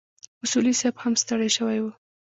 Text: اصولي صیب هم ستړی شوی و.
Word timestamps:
اصولي 0.43 0.73
صیب 0.79 0.95
هم 1.03 1.13
ستړی 1.21 1.49
شوی 1.57 1.79
و. 1.81 1.85